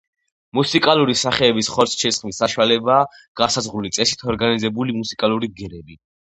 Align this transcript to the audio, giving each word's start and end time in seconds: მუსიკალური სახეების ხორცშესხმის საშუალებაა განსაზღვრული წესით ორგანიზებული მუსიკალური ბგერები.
მუსიკალური 0.59 1.15
სახეების 1.23 1.69
ხორცშესხმის 1.73 2.41
საშუალებაა 2.43 3.05
განსაზღვრული 3.43 3.95
წესით 4.01 4.27
ორგანიზებული 4.35 4.99
მუსიკალური 5.01 5.55
ბგერები. 5.57 6.05